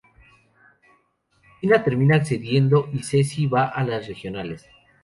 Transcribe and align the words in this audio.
Tina 1.59 1.83
termina 1.83 2.15
accediendo 2.15 2.89
y 2.91 3.01
Casey 3.01 3.45
va 3.45 3.65
a 3.67 3.83
las 3.83 4.07
regionales. 4.07 4.65